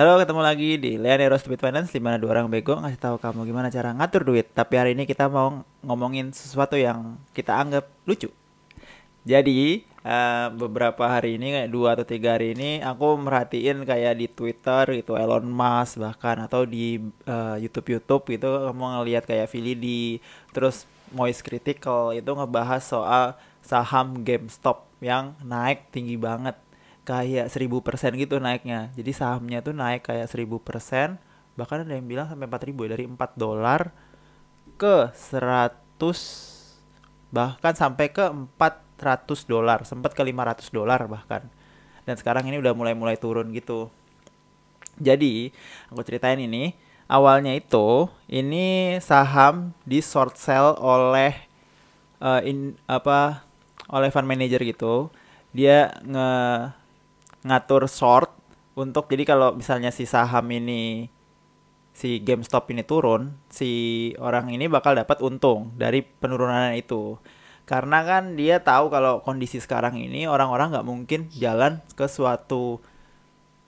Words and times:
Halo, 0.00 0.16
ketemu 0.16 0.40
lagi 0.40 0.80
di 0.80 0.96
Leonero 0.96 1.36
Stupid 1.36 1.60
Finance 1.60 1.92
di 1.92 2.00
mana 2.00 2.16
dua 2.16 2.32
orang 2.32 2.48
bego 2.48 2.72
ngasih 2.72 2.96
tahu 2.96 3.20
kamu 3.20 3.44
gimana 3.44 3.68
cara 3.68 3.92
ngatur 3.92 4.24
duit. 4.24 4.48
Tapi 4.48 4.80
hari 4.80 4.96
ini 4.96 5.04
kita 5.04 5.28
mau 5.28 5.60
ngomongin 5.84 6.32
sesuatu 6.32 6.72
yang 6.72 7.20
kita 7.36 7.52
anggap 7.52 7.84
lucu. 8.08 8.32
Jadi 9.28 9.84
eh, 9.84 10.46
beberapa 10.56 11.04
hari 11.04 11.36
ini 11.36 11.52
kayak 11.52 11.68
dua 11.68 12.00
atau 12.00 12.08
tiga 12.08 12.40
hari 12.40 12.56
ini 12.56 12.80
aku 12.80 13.20
merhatiin 13.20 13.84
kayak 13.84 14.16
di 14.16 14.26
Twitter 14.32 15.04
gitu 15.04 15.20
Elon 15.20 15.44
Musk 15.44 16.00
bahkan 16.00 16.48
atau 16.48 16.64
di 16.64 16.96
eh, 17.28 17.56
YouTube 17.60 18.00
gitu 18.24 18.72
kamu 18.72 19.04
ngelihat 19.04 19.28
kayak 19.28 19.52
Philly 19.52 19.76
di 19.76 20.16
terus 20.56 20.88
Moist 21.12 21.44
Critical 21.44 22.16
itu 22.16 22.32
ngebahas 22.32 22.80
soal 22.80 23.36
saham 23.60 24.24
GameStop 24.24 24.88
yang 25.04 25.36
naik 25.44 25.92
tinggi 25.92 26.16
banget 26.16 26.56
kayak 27.10 27.50
1000% 27.50 28.14
gitu 28.22 28.38
naiknya. 28.38 28.94
Jadi 28.94 29.10
sahamnya 29.10 29.58
tuh 29.66 29.74
naik 29.74 30.06
kayak 30.06 30.30
1000%, 30.30 31.18
bahkan 31.58 31.82
ada 31.82 31.98
yang 31.98 32.06
bilang 32.06 32.30
sampai 32.30 32.46
4000 32.46 32.86
ya, 32.86 32.90
dari 32.94 33.04
4 33.10 33.34
dolar 33.34 33.90
ke 34.78 35.10
100 35.10 35.74
bahkan 37.34 37.74
sampai 37.74 38.14
ke 38.14 38.30
400 38.30 39.50
dolar, 39.50 39.82
sempat 39.82 40.14
ke 40.14 40.22
500 40.22 40.70
dolar 40.70 41.02
bahkan. 41.10 41.42
Dan 42.06 42.14
sekarang 42.14 42.46
ini 42.46 42.62
udah 42.62 42.78
mulai-mulai 42.78 43.18
turun 43.18 43.50
gitu. 43.50 43.90
Jadi, 45.02 45.50
aku 45.90 46.02
ceritain 46.06 46.38
ini, 46.38 46.78
awalnya 47.10 47.54
itu 47.58 48.06
ini 48.30 48.98
saham 49.02 49.74
di 49.82 49.98
short 49.98 50.38
sell 50.38 50.78
oleh 50.78 51.34
eh, 52.22 52.40
in 52.46 52.78
apa 52.86 53.42
oleh 53.90 54.14
fund 54.14 54.30
manager 54.30 54.62
gitu. 54.62 55.10
Dia 55.50 55.90
nge 56.06 56.30
ngatur 57.44 57.88
short 57.88 58.32
untuk 58.76 59.08
jadi 59.10 59.24
kalau 59.28 59.56
misalnya 59.56 59.90
si 59.92 60.04
saham 60.08 60.46
ini 60.52 61.08
si 61.90 62.22
GameStop 62.22 62.70
ini 62.72 62.86
turun, 62.86 63.36
si 63.50 63.70
orang 64.16 64.48
ini 64.54 64.70
bakal 64.70 64.96
dapat 64.96 65.20
untung 65.20 65.74
dari 65.76 66.00
penurunan 66.00 66.72
itu. 66.72 67.18
Karena 67.68 68.02
kan 68.02 68.34
dia 68.34 68.58
tahu 68.62 68.90
kalau 68.90 69.22
kondisi 69.22 69.62
sekarang 69.62 70.00
ini 70.00 70.26
orang-orang 70.26 70.74
nggak 70.74 70.88
mungkin 70.88 71.20
jalan 71.30 71.78
ke 71.94 72.08
suatu 72.08 72.80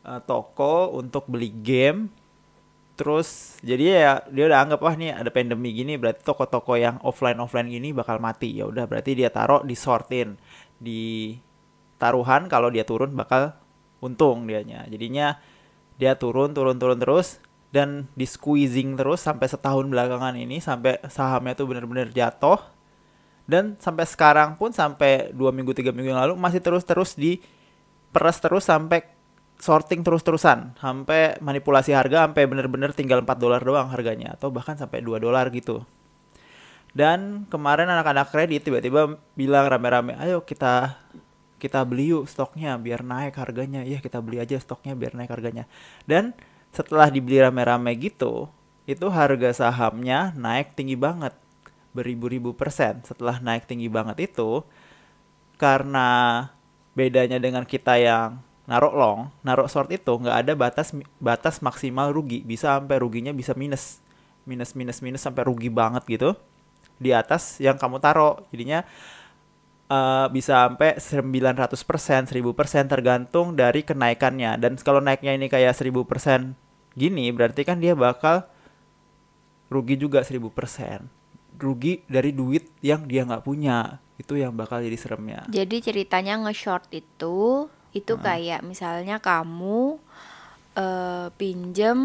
eh, 0.07 0.21
toko 0.25 0.97
untuk 0.97 1.29
beli 1.29 1.53
game. 1.53 2.09
Terus 2.97 3.59
jadi 3.65 3.85
ya 3.85 4.13
dia 4.31 4.45
udah 4.53 4.59
anggap 4.69 4.81
wah 4.85 4.95
nih 4.95 5.17
ada 5.17 5.31
pandemi 5.33 5.73
gini 5.75 5.97
berarti 5.97 6.23
toko-toko 6.23 6.77
yang 6.77 7.01
offline 7.03 7.39
offline 7.41 7.69
gini 7.71 7.91
bakal 7.95 8.17
mati. 8.23 8.53
Ya 8.59 8.65
udah 8.69 8.89
berarti 8.89 9.13
dia 9.19 9.29
taruh 9.29 9.63
di 9.67 9.77
sortin 9.77 10.41
di 10.83 11.37
taruhan 12.01 12.51
kalau 12.51 12.69
dia 12.75 12.83
turun 12.83 13.15
bakal 13.15 13.55
untung 14.03 14.45
dianya. 14.51 14.85
Jadinya 14.91 15.39
dia 15.97 16.19
turun 16.19 16.51
turun 16.51 16.77
turun 16.77 16.99
terus 16.99 17.39
dan 17.71 18.11
di 18.19 18.27
squeezing 18.27 18.99
terus 18.99 19.23
sampai 19.23 19.47
setahun 19.49 19.87
belakangan 19.87 20.37
ini 20.37 20.59
sampai 20.59 21.01
sahamnya 21.07 21.55
tuh 21.55 21.71
bener-bener 21.71 22.11
jatuh. 22.11 22.59
Dan 23.47 23.79
sampai 23.79 24.07
sekarang 24.07 24.59
pun 24.59 24.75
sampai 24.75 25.31
dua 25.31 25.55
minggu 25.55 25.73
tiga 25.73 25.95
minggu 25.95 26.15
yang 26.15 26.21
lalu 26.21 26.35
masih 26.39 26.59
terus 26.63 26.83
terus 26.83 27.15
di 27.15 27.39
peras 28.13 28.39
terus 28.43 28.67
sampai 28.67 29.07
sorting 29.63 30.03
terus-terusan. 30.03 30.75
Sampai 30.79 31.39
manipulasi 31.39 31.95
harga 31.95 32.27
sampai 32.27 32.51
bener-bener 32.51 32.91
tinggal 32.91 33.23
4 33.23 33.39
dolar 33.39 33.63
doang 33.63 33.87
harganya 33.91 34.35
atau 34.35 34.51
bahkan 34.51 34.75
sampai 34.75 35.01
2 35.01 35.23
dolar 35.23 35.47
gitu. 35.55 35.87
Dan 36.93 37.49
kemarin 37.49 37.89
anak-anak 37.89 38.29
kredit 38.29 38.69
tiba-tiba 38.69 39.17
bilang 39.33 39.65
rame-rame 39.65 40.13
ayo 40.21 40.45
kita 40.45 41.01
kita 41.63 41.87
beli 41.87 42.11
yuk 42.11 42.27
stoknya 42.27 42.75
biar 42.75 43.07
naik 43.07 43.39
harganya. 43.39 43.87
Ya 43.87 44.03
kita 44.03 44.19
beli 44.19 44.43
aja 44.43 44.59
stoknya 44.59 44.99
biar 44.99 45.15
naik 45.15 45.31
harganya. 45.31 45.71
Dan 46.03 46.35
setelah 46.75 47.07
dibeli 47.07 47.39
rame-rame 47.39 47.95
gitu 48.03 48.51
itu 48.83 49.07
harga 49.07 49.55
sahamnya 49.55 50.35
naik 50.35 50.75
tinggi 50.75 50.99
banget 50.99 51.31
beribu-ribu 51.95 52.51
persen. 52.59 52.99
Setelah 53.07 53.39
naik 53.39 53.71
tinggi 53.71 53.87
banget 53.87 54.35
itu 54.35 54.67
karena 55.55 56.51
bedanya 56.99 57.39
dengan 57.39 57.63
kita 57.63 57.95
yang 57.95 58.43
naruh 58.67 58.95
long 58.95 59.21
naruh 59.47 59.67
short 59.71 59.91
itu 59.95 60.11
nggak 60.11 60.37
ada 60.43 60.53
batas 60.59 60.91
batas 61.23 61.63
maksimal 61.63 62.11
rugi. 62.11 62.43
Bisa 62.43 62.75
sampai 62.75 62.99
ruginya 62.99 63.31
bisa 63.31 63.55
minus 63.55 64.03
minus 64.43 64.75
minus 64.75 64.99
minus 64.99 65.23
sampai 65.23 65.47
rugi 65.47 65.71
banget 65.71 66.03
gitu 66.11 66.35
di 66.99 67.15
atas 67.15 67.63
yang 67.63 67.79
kamu 67.79 68.03
taruh. 68.03 68.43
Jadinya 68.51 68.83
uh, 69.93 70.27
bisa 70.33 70.73
sampai 70.73 70.97
900%, 70.97 72.33
1000% 72.33 72.89
tergantung 72.89 73.53
dari 73.53 73.85
kenaikannya. 73.85 74.57
Dan 74.57 74.81
kalau 74.81 75.05
naiknya 75.05 75.37
ini 75.37 75.53
kayak 75.53 75.77
1000% 75.77 76.57
gini, 76.97 77.29
berarti 77.33 77.63
kan 77.69 77.77
dia 77.77 77.93
bakal 77.93 78.49
rugi 79.69 80.01
juga 80.01 80.25
1000%. 80.25 81.61
Rugi 81.61 82.03
dari 82.09 82.33
duit 82.33 82.73
yang 82.81 83.05
dia 83.05 83.29
nggak 83.29 83.45
punya. 83.45 84.01
Itu 84.17 84.41
yang 84.41 84.57
bakal 84.57 84.81
jadi 84.81 84.97
seremnya. 84.97 85.45
Jadi 85.53 85.77
ceritanya 85.85 86.41
nge-short 86.49 86.89
itu 86.97 87.69
itu 87.93 88.17
kayak 88.17 88.65
misalnya 88.65 89.21
kamu 89.21 90.01
eh 90.73 91.29
pinjem 91.37 92.01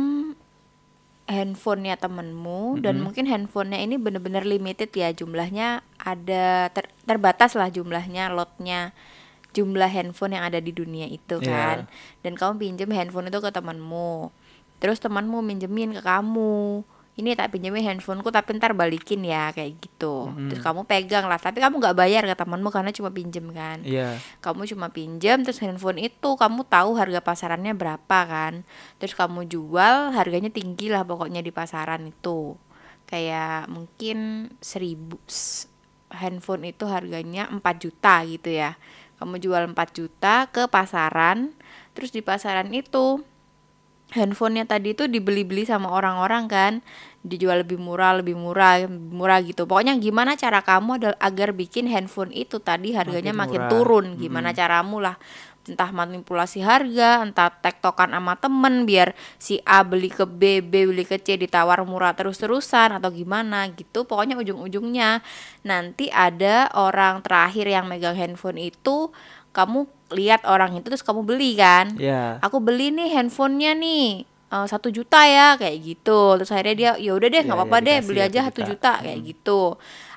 handphonenya 1.27 1.99
temenmu 1.99 2.79
dan 2.79 2.99
Mm-mm. 2.99 3.11
mungkin 3.11 3.25
handphonenya 3.27 3.83
ini 3.83 3.95
bener-bener 3.99 4.47
limited 4.47 4.91
ya 4.95 5.11
jumlahnya 5.11 5.83
ada 6.07 6.71
ter- 6.71 6.93
terbatas 7.03 7.51
lah 7.53 7.67
jumlahnya 7.67 8.31
lotnya 8.31 8.95
jumlah 9.51 9.89
handphone 9.89 10.37
yang 10.37 10.45
ada 10.45 10.61
di 10.61 10.69
dunia 10.69 11.03
itu 11.03 11.41
Iya. 11.41 11.49
kan. 11.49 11.77
Dan 12.21 12.37
kamu 12.37 12.53
pinjem 12.57 12.89
handphone 12.93 13.27
itu 13.27 13.39
ke 13.39 13.49
temanmu 13.49 14.31
terus 14.77 15.01
temanmu 15.01 15.41
minjemin 15.41 15.91
ke 15.91 16.01
kamu. 16.01 16.85
Ini 17.17 17.33
tak 17.33 17.49
pinjemin 17.49 17.81
handphoneku 17.81 18.29
tapi 18.29 18.53
ntar 18.61 18.77
balikin 18.77 19.25
ya 19.25 19.49
kayak 19.49 19.81
gitu. 19.81 20.29
Terus 20.53 20.61
kamu 20.61 20.85
pegang 20.85 21.25
lah 21.25 21.41
tapi 21.41 21.57
kamu 21.57 21.81
nggak 21.81 21.97
bayar 21.97 22.21
ke 22.21 22.37
temanmu 22.37 22.69
karena 22.69 22.93
cuma 22.93 23.09
pinjem 23.09 23.49
kan. 23.49 23.81
Iya. 23.81 24.21
kamu 24.37 24.69
cuma 24.69 24.93
pinjam 24.93 25.41
terus 25.41 25.57
handphone 25.57 25.97
itu 25.97 26.29
kamu 26.37 26.61
tahu 26.69 26.93
harga 26.93 27.17
pasarannya 27.17 27.73
berapa 27.73 28.19
kan. 28.29 28.61
Terus 29.01 29.17
kamu 29.17 29.49
jual 29.49 30.13
harganya 30.13 30.53
tinggi 30.53 30.93
lah 30.93 31.01
pokoknya 31.01 31.41
di 31.41 31.49
pasaran 31.49 32.05
itu. 32.05 32.53
Kayak 33.09 33.65
mungkin 33.73 34.51
seribu 34.61 35.17
handphone 36.11 36.71
itu 36.71 36.87
harganya 36.87 37.49
4 37.51 37.61
juta 37.83 38.23
gitu 38.23 38.49
ya. 38.51 38.75
Kamu 39.17 39.41
jual 39.41 39.65
4 39.71 39.75
juta 39.97 40.47
ke 40.53 40.69
pasaran 40.69 41.53
terus 41.97 42.13
di 42.13 42.21
pasaran 42.21 42.69
itu 42.69 43.25
handphonenya 44.11 44.63
tadi 44.63 44.95
itu 44.95 45.07
dibeli-beli 45.11 45.67
sama 45.67 45.91
orang-orang 45.91 46.47
kan. 46.47 46.73
Dijual 47.27 47.67
lebih 47.67 47.75
murah 47.75 48.15
lebih 48.15 48.39
murah 48.39 48.87
lebih 48.87 49.11
murah 49.11 49.39
gitu. 49.43 49.67
Pokoknya 49.67 49.99
gimana 49.99 50.39
cara 50.39 50.63
kamu 50.63 51.19
agar 51.19 51.49
bikin 51.51 51.91
handphone 51.91 52.31
itu 52.31 52.63
tadi 52.63 52.95
harganya 52.95 53.35
Makin 53.35 53.41
makin, 53.43 53.61
murah. 53.67 53.71
turun? 53.71 54.05
Gimana 54.15 54.55
caramu 54.55 55.03
lah? 55.03 55.19
Entah 55.67 55.91
manipulasi 55.91 56.63
harga 56.63 57.27
entah 57.27 57.51
tektokan 57.51 58.15
sama 58.15 58.39
temen 58.39 58.87
biar 58.87 59.11
si 59.35 59.59
A 59.67 59.83
beli 59.83 60.07
ke 60.07 60.23
B 60.23 60.63
B 60.63 60.87
beli 60.87 61.03
ke 61.03 61.19
C 61.19 61.35
ditawar 61.35 61.83
murah 61.83 62.15
terus-terusan 62.15 62.95
atau 62.95 63.11
gimana 63.11 63.67
gitu. 63.75 64.07
Pokoknya 64.07 64.39
ujung-ujungnya. 64.39 65.19
Nanti 65.67 66.07
ada 66.07 66.71
orang 66.71 67.19
terakhir 67.19 67.67
yang 67.67 67.91
megang 67.91 68.15
handphone 68.15 68.63
itu 68.71 69.11
kamu 69.51 69.91
lihat 70.09 70.43
orang 70.43 70.75
itu 70.75 70.87
terus 70.87 71.03
kamu 71.03 71.21
beli 71.21 71.55
kan? 71.55 71.95
Iya. 71.95 72.39
aku 72.39 72.57
beli 72.57 72.89
nih 72.89 73.11
handphonenya 73.11 73.75
nih 73.75 74.23
eh, 74.47 74.65
satu 74.65 74.87
juta 74.87 75.23
ya 75.23 75.55
kayak 75.55 75.77
gitu. 75.81 76.37
Terus 76.39 76.51
akhirnya 76.51 76.75
dia 76.75 76.91
ya 76.97 77.11
udah 77.13 77.27
deh 77.27 77.41
nggak 77.43 77.53
Ya, 77.53 77.61
apa-apa 77.61 77.77
ya, 77.77 77.85
deh 77.85 77.97
beli 78.03 78.21
aja 78.21 78.39
satu 78.47 78.61
juta. 78.63 78.71
juta 78.97 79.03
kayak 79.03 79.19
gitu. 79.25 79.61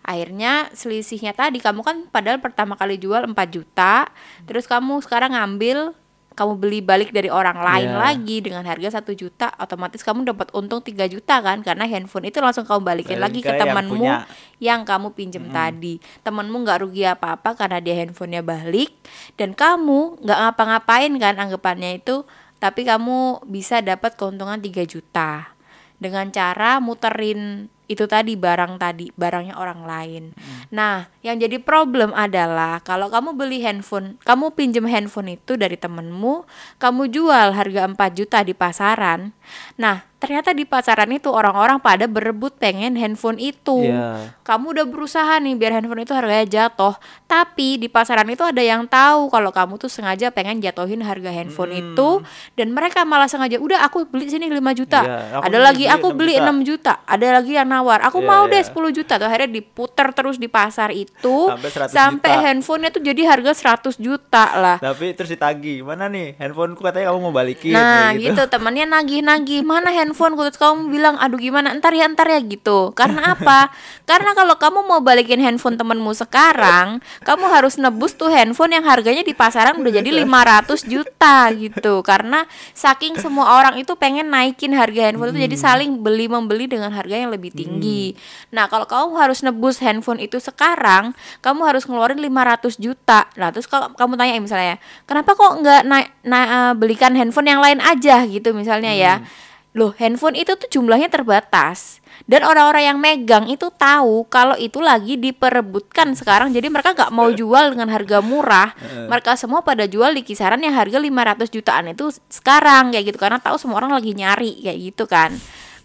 Akhirnya 0.01 0.53
selisihnya 0.73 1.33
tadi 1.33 1.61
kamu 1.61 1.81
kan 1.83 1.97
padahal 2.09 2.41
pertama 2.41 2.73
kali 2.75 2.97
jual 2.97 3.21
4 3.21 3.37
juta 3.53 4.09
terus 4.49 4.65
kamu 4.65 5.05
sekarang 5.05 5.37
ngambil 5.37 5.93
kamu 6.31 6.53
beli 6.57 6.79
balik 6.81 7.11
dari 7.11 7.27
orang 7.27 7.59
lain 7.59 7.91
Ya. 7.91 7.99
lagi 7.99 8.39
dengan 8.41 8.63
harga 8.63 9.01
satu 9.01 9.13
juta 9.13 9.51
otomatis 9.59 10.01
kamu 10.01 10.25
dapat 10.25 10.49
untung 10.55 10.79
3 10.79 11.11
juta 11.11 11.43
kan 11.43 11.61
karena 11.61 11.85
handphone 11.85 12.31
itu 12.31 12.39
langsung 12.39 12.63
kamu 12.65 12.81
balikin 12.81 13.19
Balik 13.19 13.25
lagi 13.25 13.41
ke 13.43 13.49
ke 13.49 13.53
yang 13.53 13.61
temanmu 13.67 13.95
punya. 13.99 14.17
yang 14.63 14.81
kamu 14.87 15.09
pinjem 15.13 15.45
tadi 15.51 15.95
temenmu 16.23 16.57
nggak 16.63 16.79
rugi 16.81 17.05
apa-apa 17.05 17.59
karena 17.59 17.79
dia 17.83 17.99
handphonenya 17.99 18.41
balik 18.41 18.95
dan 19.35 19.53
kamu 19.53 20.23
nggak 20.23 20.39
ngapa-ngapain 20.39 21.13
kan 21.19 21.35
anggapannya 21.37 21.99
itu 21.99 22.23
tapi 22.57 22.85
kamu 22.85 23.41
bisa 23.45 23.81
dapat 23.81 24.15
keuntungan 24.15 24.61
3 24.61 24.87
juta 24.87 25.51
dengan 25.99 26.29
cara 26.31 26.79
muterin 26.79 27.69
itu 27.91 28.07
tadi 28.07 28.39
barang 28.39 28.79
tadi 28.79 29.11
barangnya 29.19 29.59
orang 29.59 29.83
lain. 29.83 30.25
Nah, 30.71 31.11
yang 31.27 31.43
jadi 31.43 31.59
problem 31.59 32.15
adalah 32.15 32.79
kalau 32.87 33.11
kamu 33.11 33.35
beli 33.35 33.67
handphone, 33.67 34.15
kamu 34.23 34.55
pinjem 34.55 34.87
handphone 34.87 35.35
itu 35.35 35.59
dari 35.59 35.75
temenmu, 35.75 36.47
kamu 36.79 37.11
jual 37.11 37.51
harga 37.51 37.91
4 37.91 37.99
juta 38.15 38.47
di 38.47 38.55
pasaran. 38.55 39.35
Nah, 39.75 40.07
ternyata 40.21 40.53
di 40.53 40.63
pasaran 40.63 41.09
itu 41.09 41.27
orang-orang 41.27 41.81
pada 41.81 42.05
berebut 42.05 42.53
pengen 42.55 42.93
handphone 42.95 43.41
itu. 43.41 43.89
Iya. 43.89 44.37
Kamu 44.45 44.77
udah 44.77 44.85
berusaha 44.85 45.41
nih 45.41 45.57
biar 45.57 45.73
handphone 45.73 46.05
itu 46.05 46.13
harganya 46.13 46.45
jatuh, 46.47 46.93
tapi 47.25 47.75
di 47.75 47.89
pasaran 47.89 48.29
itu 48.29 48.45
ada 48.45 48.61
yang 48.61 48.85
tahu 48.85 49.27
kalau 49.27 49.49
kamu 49.49 49.75
tuh 49.77 49.89
sengaja 49.89 50.29
pengen 50.29 50.61
jatuhin 50.61 51.01
harga 51.01 51.33
handphone 51.33 51.73
Hmm. 51.73 51.81
itu 51.89 52.09
dan 52.53 52.69
mereka 52.69 53.03
malah 53.03 53.27
sengaja 53.27 53.57
udah 53.57 53.81
aku 53.81 54.05
beli 54.05 54.29
sini 54.29 54.45
5 54.47 54.61
juta. 54.71 55.01
Aku 55.33 55.49
ada 55.49 55.59
lagi 55.59 55.85
beli 55.85 55.97
aku 55.97 56.07
6 56.13 56.19
beli 56.19 56.35
juta. 56.37 56.45
6 56.45 56.61
juta. 56.63 56.93
Ada 57.03 57.27
lagi 57.41 57.53
yang 57.57 57.65
nawar. 57.67 58.05
Aku 58.05 58.21
Iya, 58.21 58.29
mau 58.29 58.45
deh 58.45 58.61
iya. 58.61 58.69
10 58.69 58.93
juta. 58.93 59.17
Tuh 59.17 59.25
akhirnya 59.25 59.49
diputer 59.51 60.07
terus 60.13 60.37
di 60.37 60.47
pasar 60.47 60.93
itu 60.93 61.37
Sampai 61.49 61.71
100 61.73 61.89
sampai 61.89 62.31
juta. 62.31 62.45
handphonenya 62.45 62.91
tuh 62.93 63.01
jadi 63.01 63.23
harga 63.25 63.53
100 63.57 63.97
juta 63.97 64.45
lah. 64.53 64.77
Tapi 64.77 65.17
terus 65.17 65.33
ditagi, 65.33 65.81
mana 65.81 66.05
nih 66.07 66.37
handphoneku 66.37 66.83
katanya 66.83 67.09
kamu 67.09 67.19
mau 67.23 67.33
balikin 67.33 67.73
Nah 67.73 68.13
kayak 68.13 68.21
gitu 68.21 68.43
temannya 68.47 68.85
nagih-nagih 68.85 69.63
mana 69.63 69.89
handphone 69.89 70.10
terus 70.15 70.59
kamu 70.59 70.91
bilang 70.91 71.15
aduh 71.17 71.39
gimana? 71.39 71.73
Ntar 71.77 71.93
ya 71.95 72.07
ntar 72.11 72.27
ya 72.29 72.41
gitu. 72.43 72.93
Karena 72.93 73.35
apa? 73.35 73.71
Karena 74.11 74.35
kalau 74.35 74.59
kamu 74.59 74.87
mau 74.87 75.01
balikin 75.01 75.39
handphone 75.39 75.79
temenmu 75.79 76.11
sekarang 76.15 76.99
kamu 77.23 77.45
harus 77.47 77.79
nebus 77.79 78.19
tuh 78.19 78.29
handphone 78.29 78.75
yang 78.75 78.85
harganya 78.85 79.23
di 79.23 79.33
pasaran 79.33 79.79
udah 79.79 79.93
jadi 80.03 80.11
500 80.27 80.85
juta 80.91 81.37
gitu. 81.55 82.03
Karena 82.03 82.45
saking 82.75 83.19
semua 83.23 83.59
orang 83.61 83.79
itu 83.79 83.95
pengen 83.95 84.29
naikin 84.33 84.75
harga 84.75 85.11
handphone 85.11 85.31
itu 85.35 85.47
jadi 85.47 85.57
saling 85.57 86.03
beli 86.03 86.27
membeli 86.27 86.67
dengan 86.67 86.91
harga 86.91 87.15
yang 87.15 87.31
lebih 87.31 87.55
tinggi. 87.55 88.15
Nah 88.51 88.67
kalau 88.67 88.87
kamu 88.89 89.15
harus 89.19 89.41
nebus 89.47 89.79
handphone 89.79 90.19
itu 90.19 90.43
sekarang 90.43 91.15
kamu 91.41 91.61
harus 91.67 91.87
ngeluarin 91.87 92.19
500 92.19 92.77
juta. 92.83 93.31
Nah 93.39 93.55
terus 93.55 93.71
kalau 93.71 93.93
kamu 93.95 94.19
tanya 94.19 94.35
misalnya 94.43 94.77
kenapa 95.07 95.39
kok 95.39 95.53
nggak 95.63 95.83
naik 95.87 96.09
na- 96.27 96.51
eh, 96.51 96.73
belikan 96.75 97.15
handphone 97.15 97.47
yang 97.47 97.63
lain 97.63 97.79
aja? 97.79 98.27
Gitu 98.27 98.51
misalnya 98.51 98.91
ya 98.91 99.23
loh 99.71 99.95
handphone 99.95 100.35
itu 100.35 100.59
tuh 100.59 100.67
jumlahnya 100.67 101.07
terbatas. 101.07 102.03
Dan 102.29 102.45
orang-orang 102.45 102.85
yang 102.85 102.99
megang 103.01 103.49
itu 103.49 103.73
tahu 103.73 104.29
kalau 104.29 104.53
itu 104.59 104.83
lagi 104.83 105.17
diperebutkan 105.17 106.13
sekarang. 106.13 106.53
Jadi 106.53 106.69
mereka 106.69 106.93
nggak 106.93 107.11
mau 107.15 107.33
jual 107.33 107.73
dengan 107.73 107.89
harga 107.89 108.21
murah. 108.21 108.77
Mereka 109.09 109.39
semua 109.41 109.65
pada 109.65 109.89
jual 109.89 110.13
di 110.13 110.27
kisaran 110.27 110.61
yang 110.61 110.77
harga 110.77 111.01
500 111.01 111.49
jutaan 111.49 111.85
itu 111.95 112.13
sekarang 112.29 112.93
kayak 112.93 113.15
gitu. 113.15 113.19
Karena 113.19 113.39
tahu 113.41 113.57
semua 113.57 113.81
orang 113.81 113.97
lagi 113.97 114.13
nyari 114.13 114.59
kayak 114.61 114.79
gitu 114.93 115.05
kan. 115.09 115.33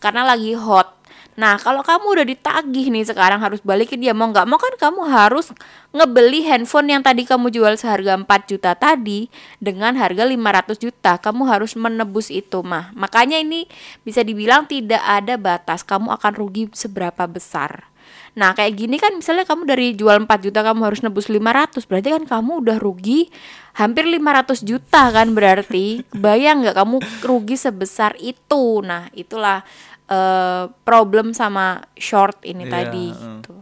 Karena 0.02 0.28
lagi 0.28 0.54
hot 0.58 0.92
Nah, 1.36 1.60
kalau 1.60 1.84
kamu 1.84 2.16
udah 2.16 2.26
ditagih 2.32 2.88
nih 2.96 3.04
sekarang 3.04 3.44
harus 3.44 3.60
balikin 3.60 4.00
dia 4.00 4.16
mau 4.16 4.32
nggak 4.32 4.48
mau 4.48 4.56
kan 4.56 4.72
kamu 4.80 5.04
harus 5.12 5.52
ngebeli 5.92 6.48
handphone 6.48 6.96
yang 6.96 7.04
tadi 7.04 7.28
kamu 7.28 7.52
jual 7.52 7.76
seharga 7.76 8.16
4 8.16 8.24
juta 8.48 8.72
tadi 8.72 9.28
dengan 9.60 10.00
harga 10.00 10.24
500 10.24 10.80
juta. 10.80 11.20
Kamu 11.20 11.44
harus 11.52 11.76
menebus 11.76 12.32
itu 12.32 12.64
mah. 12.64 12.96
Makanya 12.96 13.44
ini 13.44 13.68
bisa 14.08 14.24
dibilang 14.24 14.64
tidak 14.64 15.04
ada 15.04 15.36
batas 15.36 15.84
kamu 15.84 16.16
akan 16.16 16.34
rugi 16.40 16.72
seberapa 16.72 17.28
besar. 17.28 17.92
Nah, 18.36 18.52
kayak 18.52 18.76
gini 18.76 19.00
kan 19.00 19.16
misalnya 19.16 19.48
kamu 19.48 19.64
dari 19.64 19.96
jual 19.96 20.16
4 20.24 20.28
juta 20.44 20.60
kamu 20.60 20.92
harus 20.92 21.00
nebus 21.00 21.32
500, 21.32 21.88
berarti 21.88 22.10
kan 22.12 22.24
kamu 22.28 22.52
udah 22.68 22.78
rugi 22.84 23.32
hampir 23.80 24.04
500 24.08 24.64
juta 24.64 25.12
kan 25.12 25.32
berarti. 25.32 26.04
Bayang 26.12 26.64
nggak 26.64 26.76
kamu 26.76 27.00
rugi 27.24 27.56
sebesar 27.56 28.16
itu. 28.20 28.84
Nah, 28.84 29.08
itulah 29.16 29.64
eh, 30.10 30.64
problem 30.86 31.34
sama 31.34 31.82
short 31.98 32.42
ini 32.46 32.70
Iya, 32.70 32.74
tadi 32.74 33.06
mm. 33.12 33.20
gitu. 33.42 33.54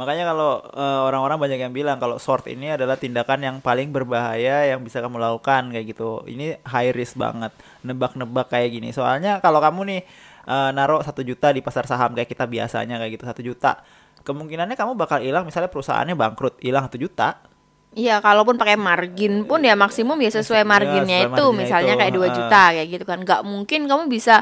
Makanya 0.00 0.32
kalau 0.32 0.64
eh, 0.64 1.00
orang-orang 1.04 1.36
banyak 1.36 1.60
yang 1.60 1.74
bilang 1.76 2.00
kalau 2.00 2.16
short 2.16 2.48
ini 2.48 2.72
adalah 2.72 2.96
tindakan 2.96 3.44
yang 3.44 3.56
paling 3.60 3.92
berbahaya 3.92 4.64
yang 4.72 4.80
bisa 4.80 5.04
kamu 5.04 5.20
lakukan 5.20 5.68
kayak 5.68 5.92
gitu. 5.92 6.24
Ini 6.24 6.64
high 6.64 6.96
risk 6.96 7.20
banget, 7.20 7.52
nebak-nebak 7.84 8.48
kayak 8.48 8.72
gini. 8.72 8.96
Soalnya 8.96 9.44
kalau 9.44 9.60
kamu 9.60 9.80
nih 9.92 10.00
eh, 10.48 10.70
naruh 10.72 11.04
satu 11.04 11.20
juta 11.20 11.52
di 11.52 11.60
pasar 11.60 11.84
saham 11.84 12.16
kayak 12.16 12.32
kita 12.32 12.48
biasanya 12.48 12.96
kayak 12.96 13.12
gitu 13.20 13.24
satu 13.28 13.42
juta, 13.44 13.84
kemungkinannya 14.24 14.76
kamu 14.78 14.96
bakal 14.96 15.20
hilang. 15.20 15.44
Misalnya 15.44 15.68
perusahaannya 15.68 16.16
bangkrut, 16.16 16.56
hilang 16.64 16.88
satu 16.88 16.96
juta. 16.96 17.49
Iya, 17.90 18.22
kalaupun 18.22 18.54
pakai 18.54 18.78
margin 18.78 19.42
pun 19.50 19.66
ya 19.66 19.74
maksimum 19.74 20.14
ya 20.22 20.30
sesuai 20.30 20.62
marginnya 20.62 21.26
sesuai 21.26 21.34
itu, 21.34 21.42
marginnya 21.42 21.58
misalnya 21.58 21.94
itu, 21.94 22.00
kayak 22.00 22.12
2 22.14 22.22
heeh. 22.22 22.34
juta 22.38 22.62
kayak 22.70 22.88
gitu 22.94 23.04
kan. 23.04 23.18
nggak 23.26 23.40
mungkin 23.42 23.80
kamu 23.90 24.04
bisa 24.06 24.36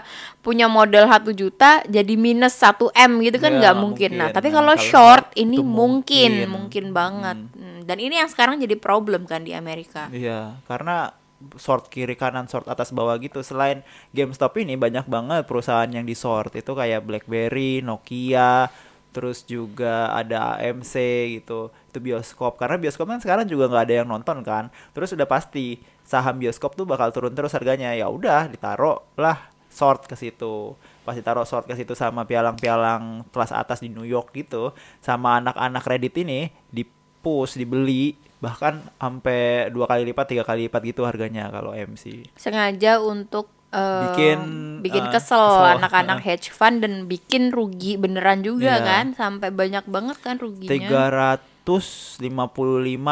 punya 0.45 0.69
modal 0.69 1.09
1 1.09 1.33
juta 1.33 1.81
jadi 1.89 2.15
minus 2.21 2.61
1 2.61 2.93
M 2.93 3.25
gitu 3.25 3.41
kan 3.41 3.57
Nggak 3.57 3.61
nggak 3.65 3.75
mungkin. 3.81 4.11
Nah, 4.21 4.29
mungkin. 4.29 4.37
tapi 4.37 4.49
Nah, 4.53 4.55
kalau 4.61 4.75
kalau 4.77 4.85
short 4.85 5.33
short 5.33 5.41
ini 5.41 5.57
mungkin, 5.65 6.45
mungkin. 6.45 6.49
mungkin 6.53 6.85
banget. 6.93 7.39
Hmm, 7.57 7.81
Dan 7.89 7.97
ini 8.05 8.21
yang 8.21 8.29
sekarang 8.29 8.61
jadi 8.61 8.77
problem 8.77 9.25
kan 9.25 9.41
di 9.41 9.57
Amerika. 9.57 10.13
Iya, 10.13 10.61
karena 10.69 11.17
short 11.57 11.89
kiri 11.89 12.19
kanan 12.19 12.51
short 12.51 12.67
atas 12.69 12.91
bawah 12.93 13.17
gitu. 13.17 13.41
Selain 13.41 13.81
GameStop 14.13 14.59
ini 14.61 14.77
banyak 14.77 15.09
banget 15.09 15.49
perusahaan 15.49 15.89
yang 15.89 16.05
di 16.05 16.13
short 16.13 16.53
itu 16.53 16.69
kayak 16.77 17.01
BlackBerry, 17.07 17.81
Nokia, 17.81 18.69
terus 19.13 19.43
juga 19.45 20.13
ada 20.13 20.59
AMC 20.61 20.95
gitu. 21.41 21.73
Itu 21.91 21.99
bioskop 21.99 22.61
karena 22.61 22.77
bioskop 22.79 23.09
kan 23.09 23.21
sekarang 23.21 23.47
juga 23.49 23.69
nggak 23.69 23.85
ada 23.89 23.95
yang 24.05 24.09
nonton 24.09 24.41
kan. 24.45 24.71
Terus 24.93 25.13
udah 25.17 25.27
pasti 25.29 25.81
saham 26.05 26.41
bioskop 26.41 26.77
tuh 26.79 26.85
bakal 26.85 27.11
turun 27.11 27.35
terus 27.35 27.53
harganya. 27.57 27.93
Ya 27.97 28.07
udah 28.07 28.49
ditaruh 28.49 29.03
lah 29.19 29.51
short 29.73 30.07
ke 30.09 30.17
situ. 30.17 30.77
Pasti 31.05 31.21
taruh 31.25 31.49
short 31.49 31.65
ke 31.65 31.75
situ 31.77 31.97
sama 31.97 32.29
pialang-pialang 32.29 33.29
kelas 33.33 33.53
atas 33.53 33.81
di 33.81 33.89
New 33.89 34.05
York 34.05 34.33
gitu. 34.37 34.73
Sama 35.01 35.41
anak-anak 35.41 35.85
Reddit 35.85 36.15
ini 36.21 36.53
di 36.69 36.85
push 37.19 37.59
dibeli 37.59 38.15
bahkan 38.39 38.79
sampai 39.03 39.67
dua 39.75 39.91
kali 39.91 40.07
lipat 40.15 40.27
tiga 40.31 40.47
kali 40.47 40.71
lipat 40.71 40.83
gitu 40.87 41.03
harganya 41.03 41.51
kalau 41.51 41.75
MC 41.75 42.31
Sengaja 42.39 43.03
untuk 43.03 43.51
eh, 43.69 44.03
Bikin, 44.09 44.39
bikin 44.81 45.05
eh, 45.07 45.13
kesel 45.13 45.77
anak-anak 45.77 46.21
hedge 46.23 46.49
fund 46.49 46.81
dan 46.81 47.05
bikin 47.05 47.51
rugi 47.51 47.97
beneran 47.97 48.41
juga 48.41 48.81
Iya. 48.81 48.87
kan 48.87 49.05
sampai 49.13 49.53
banyak 49.53 49.85
banget 49.85 50.17
kan 50.21 50.37
ruginya. 50.37 50.73
355 50.73 52.49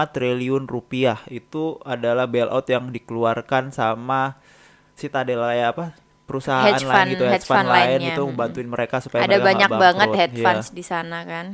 triliun 0.09 0.65
rupiah 0.65 1.21
itu 1.29 1.77
adalah 1.85 2.25
bailout 2.25 2.65
yang 2.67 2.89
dikeluarkan 2.89 3.69
sama 3.69 4.41
Citadel 4.97 5.45
ya 5.53 5.77
apa 5.77 5.93
perusahaan 6.25 6.65
Hedge 6.65 6.83
lain 6.83 6.97
fund- 6.97 7.11
gitu 7.13 7.25
hedge 7.29 7.35
hedge 7.37 7.47
fund 7.47 7.59
fund 7.61 7.69
lain 7.71 8.01
itu 8.03 8.23
mm. 8.25 8.33
bantuin 8.35 8.69
mereka 8.69 8.97
supaya 8.99 9.21
Ada 9.23 9.37
mereka 9.37 9.47
banyak 9.47 9.71
banget 9.71 10.09
hedge 10.17 10.37
Iya. 10.41 10.45
funds 10.49 10.69
di 10.73 10.81
sana 10.83 11.23
kan. 11.23 11.47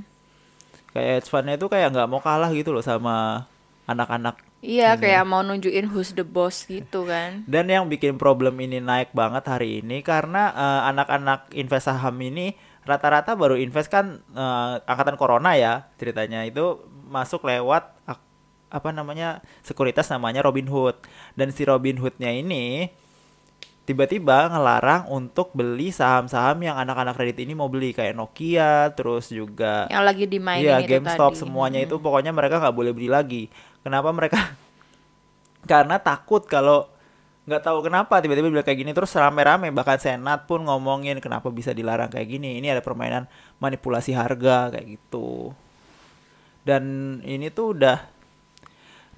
kayak 0.93 1.09
hedge 1.19 1.29
fundnya 1.29 1.57
itu 1.57 1.67
kayak 1.67 1.89
nggak 1.91 2.05
mau 2.07 2.21
kalah 2.21 2.53
gitu 2.53 2.69
loh 2.71 2.85
sama 2.85 3.49
anak-anak 3.89 4.37
Iya, 4.63 4.95
kayak 4.95 5.27
mau 5.27 5.43
nunjukin 5.43 5.91
who's 5.91 6.15
the 6.15 6.23
boss 6.23 6.71
gitu 6.71 7.03
kan. 7.11 7.43
Dan 7.51 7.67
yang 7.67 7.91
bikin 7.91 8.15
problem 8.15 8.55
ini 8.63 8.79
naik 8.79 9.11
banget 9.11 9.43
hari 9.51 9.83
ini 9.83 10.07
karena 10.07 10.55
eh, 10.55 10.83
anak-anak 10.95 11.51
invest 11.59 11.91
saham 11.91 12.15
ini 12.23 12.55
rata-rata 12.87 13.35
baru 13.35 13.59
invest 13.59 13.91
kan 13.91 14.23
eh, 14.23 14.75
angkatan 14.87 15.19
corona 15.19 15.59
ya 15.59 15.91
ceritanya 15.99 16.47
itu 16.47 16.79
masuk 17.11 17.43
lewat 17.43 17.91
apa 18.73 18.89
namanya 18.89 19.45
sekuritas 19.61 20.09
namanya 20.09 20.41
Robinhood 20.41 20.97
dan 21.37 21.53
si 21.53 21.69
Robinhoodnya 21.69 22.33
ini 22.33 22.89
tiba-tiba 23.83 24.47
ngelarang 24.49 25.11
untuk 25.11 25.51
beli 25.53 25.91
saham-saham 25.93 26.63
yang 26.65 26.79
anak-anak 26.79 27.19
kredit 27.19 27.43
ini 27.43 27.53
mau 27.53 27.67
beli 27.69 27.91
kayak 27.93 28.15
Nokia 28.15 28.95
terus 28.95 29.29
juga 29.29 29.91
Yang 29.91 30.05
lagi 30.07 30.25
dimainin 30.25 30.73
itu 30.81 30.89
GameStop 30.89 31.35
tadi. 31.35 31.41
semuanya 31.43 31.81
itu 31.83 31.99
pokoknya 31.99 32.33
mereka 32.33 32.63
nggak 32.63 32.77
boleh 32.79 32.93
beli 32.95 33.11
lagi. 33.11 33.43
Kenapa 33.83 34.09
mereka? 34.15 34.39
Karena 35.71 35.99
takut 35.99 36.47
kalau 36.47 36.91
nggak 37.43 37.63
tahu 37.67 37.83
kenapa 37.83 38.23
tiba-tiba 38.23 38.55
bilang 38.55 38.63
kayak 38.63 38.87
gini 38.87 38.95
terus 38.95 39.19
rame-rame 39.19 39.75
bahkan 39.75 39.99
senat 39.99 40.47
pun 40.47 40.63
ngomongin 40.63 41.19
kenapa 41.19 41.51
bisa 41.51 41.75
dilarang 41.75 42.11
kayak 42.11 42.39
gini. 42.39 42.59
Ini 42.63 42.79
ada 42.79 42.83
permainan 42.83 43.27
manipulasi 43.59 44.15
harga 44.15 44.71
kayak 44.71 44.87
gitu. 44.87 45.51
Dan 46.63 47.19
ini 47.27 47.51
tuh 47.51 47.75
udah 47.75 47.99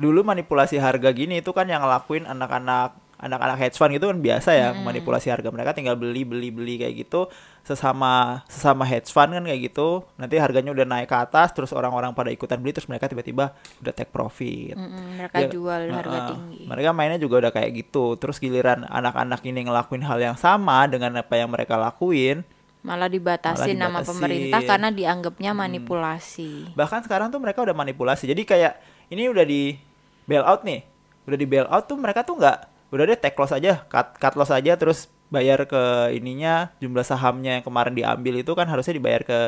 dulu 0.01 0.27
manipulasi 0.27 0.81
harga 0.81 1.13
gini 1.15 1.39
itu 1.39 1.55
kan 1.55 1.69
yang 1.71 1.85
ngelakuin 1.85 2.27
anak-anak 2.27 3.04
anak-anak 3.25 3.57
hedge 3.59 3.75
fund 3.75 3.91
gitu 3.91 4.07
kan 4.07 4.19
biasa 4.19 4.51
ya 4.53 4.69
manipulasi 4.77 5.27
harga 5.27 5.49
mereka 5.49 5.73
tinggal 5.73 5.95
beli 5.95 6.23
beli 6.23 6.49
beli 6.49 6.77
kayak 6.77 6.95
gitu 7.01 7.27
sesama 7.61 8.45
sesama 8.47 8.85
hedge 8.85 9.09
fund 9.09 9.33
kan 9.33 9.41
kayak 9.41 9.61
gitu 9.65 10.05
nanti 10.15 10.37
harganya 10.37 10.69
udah 10.71 10.85
naik 10.85 11.07
ke 11.07 11.17
atas 11.17 11.49
terus 11.51 11.71
orang-orang 11.71 12.13
pada 12.13 12.29
ikutan 12.29 12.57
beli 12.57 12.71
terus 12.71 12.85
mereka 12.85 13.07
tiba-tiba 13.07 13.51
udah 13.79 13.93
take 13.93 14.09
profit 14.09 14.77
Mm-mm, 14.77 15.17
mereka 15.17 15.37
Ya, 15.39 15.49
jual 15.49 15.81
harga 15.89 16.13
Heeh. 16.15 16.29
tinggi. 16.31 16.61
mereka 16.65 16.91
mainnya 16.91 17.17
juga 17.17 17.41
udah 17.41 17.53
kayak 17.53 17.71
gitu 17.75 18.15
terus 18.15 18.37
giliran 18.37 18.85
anak-anak 18.85 19.41
ini 19.43 19.65
ngelakuin 19.65 20.03
hal 20.03 20.19
yang 20.19 20.37
sama 20.37 20.85
dengan 20.85 21.17
apa 21.17 21.35
yang 21.35 21.49
mereka 21.49 21.75
lakuin 21.75 22.45
Malah 22.81 23.09
dibatasin 23.09 23.73
Malah 23.75 23.81
sama 23.81 23.99
dibatasin. 23.99 24.13
pemerintah 24.13 24.61
karena 24.63 24.89
dianggapnya 24.91 25.51
manipulasi. 25.57 26.75
bahkan 26.75 27.01
sekarang 27.01 27.29
tuh 27.29 27.39
mereka 27.39 27.61
udah 27.61 27.73
manipulasi 27.73 28.27
jadi 28.27 28.43
kayak 28.43 28.73
ini 29.09 29.25
udah 29.27 29.41
di 29.43 29.81
bailout 30.25 30.61
nih 30.63 30.85
udah 31.25 31.39
di 31.39 31.47
bailout 31.47 31.85
tuh 31.85 31.97
mereka 31.97 32.21
tuh 32.21 32.37
nggak 32.37 32.74
udah 32.95 33.05
deh 33.05 33.17
take 33.17 33.35
loss 33.35 33.51
aja 33.51 33.83
cut 33.85 34.15
cut 34.15 34.35
loss 34.35 34.49
aja 34.49 34.73
terus 34.75 35.07
bayar 35.27 35.65
ke 35.65 35.83
ininya 36.13 36.71
jumlah 36.79 37.03
sahamnya 37.03 37.59
yang 37.59 37.65
kemarin 37.65 37.91
diambil 37.91 38.35
itu 38.37 38.53
kan 38.53 38.65
harusnya 38.65 38.95
dibayar 38.95 39.21
ke 39.21 39.39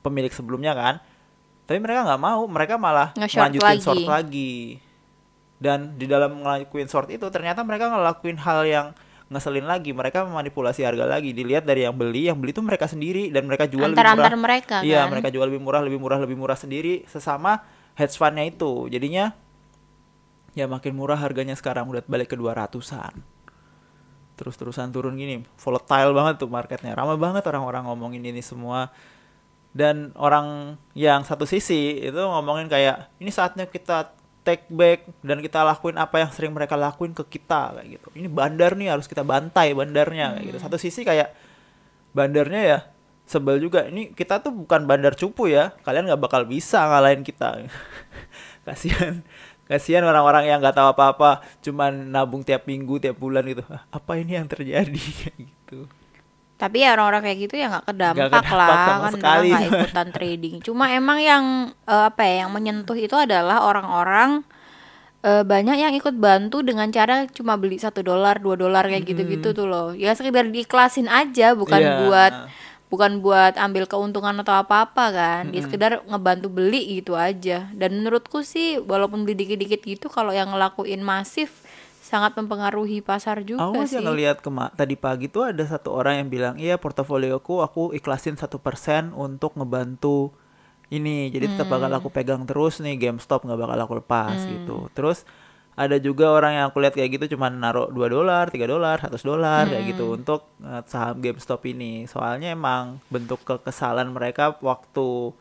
pemilik 0.00 0.30
sebelumnya 0.30 0.74
kan. 0.74 0.94
Tapi 1.64 1.78
mereka 1.78 2.02
nggak 2.02 2.20
mau 2.20 2.46
mereka 2.46 2.74
malah 2.76 3.14
Nge-short 3.14 3.54
melanjutin 3.54 3.66
lagi. 3.68 3.82
short 3.82 4.04
lagi. 4.06 4.54
Dan 5.56 5.94
di 5.94 6.04
dalam 6.04 6.42
ngelakuin 6.42 6.86
short 6.86 7.08
itu 7.08 7.26
ternyata 7.28 7.62
mereka 7.62 7.88
ngelakuin 7.88 8.36
hal 8.38 8.60
yang 8.62 8.86
ngeselin 9.26 9.66
lagi 9.66 9.90
mereka 9.90 10.22
memanipulasi 10.22 10.82
harga 10.82 11.06
lagi. 11.06 11.30
Dilihat 11.30 11.62
dari 11.62 11.82
yang 11.82 11.94
beli 11.94 12.26
yang 12.26 12.38
beli 12.38 12.50
itu 12.50 12.62
mereka 12.62 12.86
sendiri 12.86 13.30
dan 13.30 13.46
mereka 13.46 13.66
jual 13.66 13.90
Antar- 13.90 14.14
lebih 14.14 14.22
murah. 14.22 14.38
mereka, 14.38 14.76
iya 14.82 15.02
kan? 15.04 15.10
mereka 15.10 15.28
jual 15.30 15.46
lebih 15.46 15.62
murah 15.62 15.82
lebih 15.82 15.98
murah 15.98 16.18
lebih 16.18 16.36
murah 16.36 16.54
sendiri 16.54 17.02
sesama 17.06 17.62
hedge 17.94 18.14
fundnya 18.14 18.46
itu. 18.46 18.86
Jadinya 18.86 19.34
ya 20.56 20.64
makin 20.64 20.96
murah 20.96 21.20
harganya 21.20 21.52
sekarang 21.52 21.86
udah 21.86 22.00
balik 22.08 22.32
ke 22.32 22.36
200-an 22.40 23.36
terus-terusan 24.36 24.92
turun 24.92 25.16
gini 25.16 25.42
volatile 25.56 26.12
banget 26.12 26.44
tuh 26.44 26.48
marketnya. 26.52 26.92
Ramai 26.92 27.16
banget 27.16 27.42
orang-orang 27.48 27.88
ngomongin 27.88 28.22
ini 28.22 28.44
semua. 28.44 28.92
Dan 29.76 30.12
orang 30.16 30.80
yang 30.96 31.20
satu 31.20 31.44
sisi 31.44 32.00
itu 32.00 32.16
ngomongin 32.16 32.64
kayak 32.64 33.12
ini 33.20 33.28
saatnya 33.28 33.68
kita 33.68 34.16
take 34.40 34.64
back 34.72 35.04
dan 35.20 35.44
kita 35.44 35.60
lakuin 35.60 36.00
apa 36.00 36.22
yang 36.22 36.30
sering 36.32 36.52
mereka 36.56 36.80
lakuin 36.80 37.12
ke 37.12 37.36
kita 37.36 37.76
kayak 37.76 38.00
gitu. 38.00 38.08
Ini 38.16 38.28
bandar 38.32 38.72
nih 38.72 38.88
harus 38.88 39.04
kita 39.04 39.20
bantai 39.20 39.76
bandarnya 39.76 40.36
kayak 40.38 40.44
gitu. 40.48 40.58
Satu 40.64 40.76
sisi 40.80 41.04
kayak 41.04 41.28
bandarnya 42.16 42.60
ya 42.64 42.78
sebel 43.28 43.60
juga. 43.60 43.84
Ini 43.84 44.16
kita 44.16 44.40
tuh 44.40 44.52
bukan 44.52 44.88
bandar 44.88 45.12
cupu 45.12 45.52
ya. 45.52 45.76
Kalian 45.84 46.08
nggak 46.08 46.22
bakal 46.24 46.48
bisa 46.48 46.80
ngalahin 46.88 47.20
kita. 47.20 47.68
Kasihan 48.64 49.20
kasihan 49.66 50.02
orang-orang 50.02 50.46
yang 50.46 50.58
nggak 50.58 50.74
tahu 50.74 50.88
apa-apa 50.88 51.30
cuman 51.60 51.92
nabung 52.08 52.40
tiap 52.40 52.64
minggu 52.64 52.98
tiap 52.98 53.16
bulan 53.16 53.42
gitu 53.44 53.66
"Ah, 53.66 53.82
apa 53.88 54.12
ini 54.14 54.34
yang 54.34 54.46
terjadi 54.46 54.94
gitu 55.42 55.90
Tapi 56.56 56.80
ya 56.80 56.94
orang-orang 56.94 57.20
kayak 57.22 57.38
gitu 57.42 57.54
ya 57.54 57.68
nggak 57.68 57.84
kedampak, 57.84 58.32
kedampak 58.32 58.48
lah 58.50 58.68
sama 58.88 59.02
kan 59.02 59.12
sekali. 59.12 59.48
nggak 59.50 59.64
ikutan 59.68 60.08
trading. 60.08 60.54
Cuma 60.60 60.88
emang 60.88 61.18
yang 61.20 61.44
eh, 61.84 62.04
apa 62.06 62.22
ya 62.24 62.34
yang 62.42 62.50
menyentuh 62.50 62.96
itu 62.96 63.12
adalah 63.12 63.60
orang-orang 63.60 64.40
eh, 65.20 65.44
banyak 65.44 65.76
yang 65.76 65.92
ikut 65.92 66.16
bantu 66.16 66.62
dengan 66.62 66.88
cara 66.88 67.28
cuma 67.28 67.56
beli 67.56 67.76
satu 67.76 68.00
dolar 68.00 68.38
dua 68.38 68.56
dolar 68.56 68.84
kayak 68.84 69.04
gitu-gitu 69.04 69.52
tuh 69.52 69.66
loh. 69.66 69.88
Ya 69.92 70.14
sekedar 70.14 70.48
diiklasin 70.48 71.10
aja 71.10 71.52
bukan 71.52 71.76
Iya. 71.76 71.92
buat 72.02 72.32
bukan 72.86 73.18
buat 73.18 73.56
ambil 73.56 73.84
keuntungan 73.84 74.36
atau 74.38 74.56
apa-apa 74.56 75.04
kan. 75.10 75.42
Ya 75.50 75.60
sekedar 75.60 76.02
ngebantu 76.02 76.46
beli 76.48 76.96
gitu 76.96 77.14
aja. 77.14 77.66
Dan 77.72 77.98
menurutku 77.98 78.40
sih 78.40 78.78
walaupun 78.78 79.22
beli 79.22 79.34
dikit-dikit 79.36 79.80
gitu 79.80 80.06
kalau 80.06 80.30
yang 80.30 80.48
ngelakuin 80.48 81.00
masif 81.00 81.66
sangat 81.98 82.34
mempengaruhi 82.34 83.02
pasar 83.02 83.42
juga 83.42 83.66
Aku 83.66 83.82
sih. 83.82 83.98
aja 83.98 84.06
ngelihat 84.06 84.38
kema 84.38 84.70
tadi 84.72 84.94
pagi 84.94 85.26
tuh 85.26 85.50
ada 85.50 85.66
satu 85.66 85.90
orang 85.90 86.22
yang 86.22 86.28
bilang 86.30 86.54
iya 86.54 86.78
portofolioku 86.78 87.58
aku 87.58 87.90
ikhlasin 87.90 88.38
satu 88.38 88.62
persen 88.62 89.10
untuk 89.10 89.58
ngebantu 89.58 90.30
ini 90.86 91.26
jadi 91.28 91.50
tetap 91.50 91.66
bakal 91.66 91.90
Hmm. 91.90 91.98
aku 91.98 92.08
pegang 92.08 92.46
terus 92.46 92.78
nih 92.78 92.94
GameStop 92.94 93.42
nggak 93.42 93.58
bakal 93.58 93.78
aku 93.80 93.94
lepas 93.98 94.38
gitu 94.38 94.86
terus 94.94 95.26
ada 95.76 96.00
juga 96.00 96.32
orang 96.32 96.56
yang 96.56 96.64
aku 96.68 96.80
lihat 96.80 96.96
kayak 96.96 97.20
gitu 97.20 97.36
cuman 97.36 97.60
naruh 97.60 97.92
2 97.92 98.08
dolar 98.08 98.48
3 98.48 98.64
dolar 98.64 98.96
100 98.98 99.20
dolar 99.22 99.68
kayak 99.68 99.84
gitu 99.92 100.04
Hmm. 100.08 100.16
untuk 100.16 100.40
eh, 100.64 100.82
saham 100.88 101.20
GameStop 101.20 101.60
ini 101.68 102.08
soalnya 102.08 102.50
emang 102.50 102.98
bentuk 103.06 103.44
kekesalan 103.44 104.08
mereka 104.08 104.56
waktu 104.58 105.36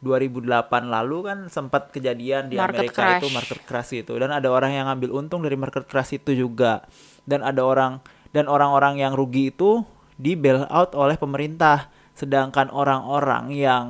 2008 0.00 0.44
lalu 0.84 1.18
kan 1.24 1.38
sempat 1.48 1.88
kejadian 1.88 2.52
di 2.52 2.60
Market 2.60 2.86
Amerika 2.86 3.00
crash. 3.00 3.18
itu 3.18 3.28
market 3.32 3.60
crash 3.64 3.90
gitu 3.94 4.12
dan 4.20 4.30
ada 4.30 4.52
orang 4.52 4.76
yang 4.76 4.86
ngambil 4.86 5.10
untung 5.16 5.40
dari 5.40 5.56
market 5.56 5.88
crash 5.88 6.12
itu 6.14 6.36
juga 6.36 6.84
dan 7.24 7.40
ada 7.40 7.64
orang 7.64 8.04
dan 8.30 8.44
orang-orang 8.44 9.00
yang 9.00 9.16
rugi 9.16 9.48
itu 9.48 9.80
di 10.14 10.36
bail 10.36 10.68
out 10.68 10.92
oleh 10.92 11.16
pemerintah 11.16 11.88
sedangkan 12.14 12.68
orang-orang 12.70 13.50
yang 13.50 13.86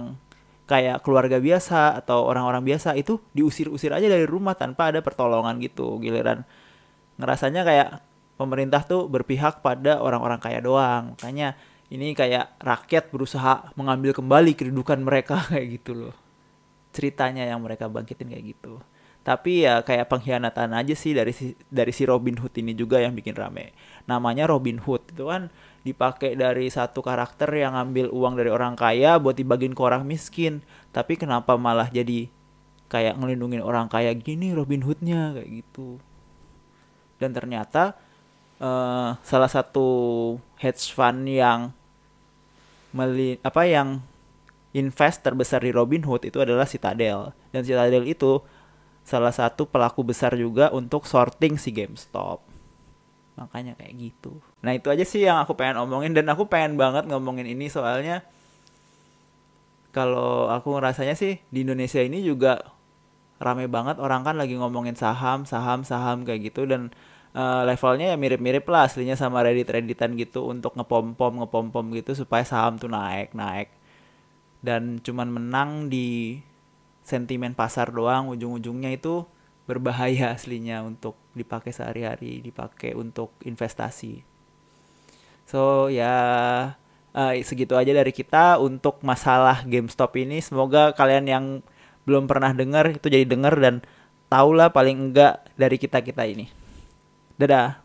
kayak 0.65 1.05
keluarga 1.05 1.37
biasa 1.37 2.01
atau 2.01 2.25
orang-orang 2.25 2.65
biasa 2.65 2.97
itu 2.97 3.21
diusir-usir 3.37 3.93
aja 3.93 4.09
dari 4.09 4.25
rumah 4.25 4.57
tanpa 4.57 4.89
ada 4.89 5.05
pertolongan 5.05 5.61
gitu 5.61 6.01
giliran. 6.01 6.49
Ngerasanya 7.21 7.63
kayak 7.63 7.89
pemerintah 8.41 8.83
tuh 8.83 9.07
berpihak 9.07 9.61
pada 9.61 10.01
orang-orang 10.01 10.41
kaya 10.41 10.65
doang. 10.65 11.15
Makanya 11.15 11.55
ini 11.93 12.17
kayak 12.17 12.59
rakyat 12.59 13.13
berusaha 13.13 13.71
mengambil 13.77 14.17
kembali 14.17 14.57
kedudukan 14.57 15.05
mereka 15.05 15.45
kayak 15.53 15.81
gitu 15.81 15.93
loh. 16.09 16.15
Ceritanya 16.95 17.45
yang 17.45 17.61
mereka 17.61 17.91
bangkitin 17.91 18.33
kayak 18.33 18.45
gitu. 18.57 18.81
Tapi 19.25 19.65
ya 19.65 19.81
kayak 19.81 20.13
pengkhianatan 20.13 20.77
aja 20.77 20.93
sih 20.93 21.17
dari 21.17 21.33
si 21.33 21.57
dari 21.73 21.97
si 21.97 22.05
Robin 22.05 22.37
Hood 22.37 22.61
ini 22.61 22.77
juga 22.77 23.01
yang 23.01 23.17
bikin 23.17 23.33
rame. 23.33 23.73
Namanya 24.05 24.45
Robin 24.45 24.77
Hood 24.77 25.17
itu 25.17 25.25
kan 25.29 25.49
dipakai 25.85 26.33
dari 26.33 26.73
satu 26.73 27.05
karakter 27.05 27.53
yang 27.53 27.77
ngambil 27.77 28.09
uang 28.09 28.35
dari 28.41 28.49
orang 28.49 28.73
kaya 28.73 29.21
buat 29.21 29.37
dibagiin 29.37 29.77
ke 29.77 29.83
orang 29.85 30.09
miskin. 30.09 30.65
Tapi 30.91 31.21
kenapa 31.21 31.61
malah 31.61 31.93
jadi 31.93 32.33
kayak 32.89 33.21
ngelindungin 33.21 33.61
orang 33.61 33.93
kaya 33.93 34.11
gini 34.17 34.57
Robin 34.57 34.81
Hoodnya? 34.81 35.37
Kayak 35.37 35.49
gitu. 35.61 36.01
Dan 37.21 37.37
ternyata 37.37 37.95
eh, 38.59 39.11
salah 39.21 39.51
satu 39.53 39.87
hedge 40.57 40.89
fund 40.97 41.29
yang 41.29 41.77
meli 42.97 43.37
apa 43.45 43.69
yang 43.69 44.01
invest 44.75 45.23
terbesar 45.23 45.63
di 45.63 45.71
Robinhood 45.71 46.25
itu 46.25 46.41
adalah 46.41 46.65
Citadel. 46.65 47.37
Dan 47.53 47.63
Citadel 47.63 48.09
itu 48.09 48.41
salah 49.05 49.31
satu 49.37 49.69
pelaku 49.69 50.01
besar 50.01 50.33
juga 50.33 50.73
untuk 50.73 51.05
sorting 51.05 51.61
si 51.61 51.71
GameStop 51.77 52.54
makanya 53.45 53.77
kayak 53.77 53.93
gitu. 54.01 54.41
Nah 54.65 54.73
itu 54.73 54.89
aja 54.89 55.05
sih 55.05 55.29
yang 55.29 55.37
aku 55.45 55.53
pengen 55.53 55.85
omongin 55.85 56.17
dan 56.17 56.25
aku 56.33 56.49
pengen 56.49 56.81
banget 56.81 57.05
ngomongin 57.05 57.45
ini 57.45 57.69
soalnya 57.69 58.25
kalau 59.95 60.51
aku 60.51 60.75
ngerasanya 60.75 61.15
sih 61.15 61.39
di 61.53 61.63
Indonesia 61.63 62.03
ini 62.03 62.25
juga 62.25 62.75
rame 63.39 63.69
banget 63.71 64.01
orang 64.01 64.27
kan 64.27 64.35
lagi 64.41 64.57
ngomongin 64.59 64.97
saham 64.99 65.45
saham 65.47 65.87
saham 65.87 66.27
kayak 66.27 66.51
gitu 66.51 66.67
dan 66.67 66.91
eh, 67.37 67.63
levelnya 67.69 68.15
ya 68.15 68.17
mirip-mirip 68.19 68.65
lah 68.67 68.89
aslinya 68.89 69.15
sama 69.15 69.45
Reddit 69.45 69.69
Redditan 69.71 70.17
gitu 70.19 70.49
untuk 70.49 70.75
ngepom-pom 70.75 71.45
ngepom-pom 71.45 71.87
gitu 71.95 72.17
supaya 72.17 72.43
saham 72.43 72.81
tuh 72.81 72.89
naik 72.91 73.37
naik. 73.37 73.69
Dan 74.65 74.99
cuman 75.05 75.29
menang 75.29 75.93
di 75.93 76.41
sentimen 77.05 77.53
pasar 77.53 77.93
doang 77.93 78.33
ujung-ujungnya 78.33 78.97
itu 78.97 79.29
berbahaya 79.65 80.37
aslinya 80.37 80.85
untuk 80.85 81.17
dipakai 81.33 81.73
sehari-hari 81.73 82.45
dipakai 82.45 82.93
untuk 82.93 83.33
investasi. 83.43 84.21
So 85.49 85.89
ya 85.89 86.15
eh, 87.17 87.41
segitu 87.45 87.77
aja 87.79 87.93
dari 87.93 88.13
kita 88.13 88.61
untuk 88.61 89.01
masalah 89.01 89.65
GameStop 89.65 90.17
ini. 90.21 90.41
Semoga 90.45 90.93
kalian 90.93 91.25
yang 91.29 91.45
belum 92.05 92.29
pernah 92.29 92.53
dengar 92.53 92.93
itu 92.93 93.09
jadi 93.09 93.25
dengar 93.25 93.57
dan 93.57 93.81
tahulah 94.29 94.69
paling 94.69 95.11
enggak 95.11 95.41
dari 95.57 95.77
kita 95.81 96.05
kita 96.05 96.29
ini. 96.29 96.53
Dadah 97.41 97.81